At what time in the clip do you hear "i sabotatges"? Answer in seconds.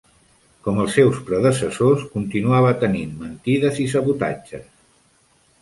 3.85-4.69